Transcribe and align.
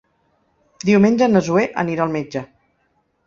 Diumenge 0.91 1.27
na 1.33 1.43
Zoè 1.49 1.65
anirà 1.83 2.05
al 2.07 2.15
metge. 2.17 2.43